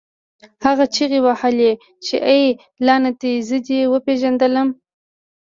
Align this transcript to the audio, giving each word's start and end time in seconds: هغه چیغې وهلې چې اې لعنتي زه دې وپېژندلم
هغه 0.65 0.85
چیغې 0.95 1.19
وهلې 1.25 1.71
چې 2.05 2.15
اې 2.29 2.41
لعنتي 2.85 3.33
زه 3.47 3.57
دې 3.67 3.79
وپېژندلم 3.93 4.69